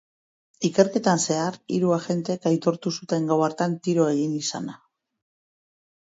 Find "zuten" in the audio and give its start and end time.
3.01-3.27